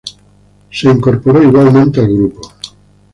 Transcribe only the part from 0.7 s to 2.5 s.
Se incorporó igualmente al grupo.